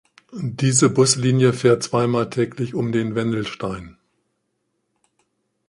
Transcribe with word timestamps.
Diese 0.33 0.89
Buslinie 0.89 1.53
fährt 1.53 1.83
zweimal 1.83 2.27
täglich 2.31 2.73
um 2.73 2.91
den 2.91 3.13
Wendelstein. 3.13 3.97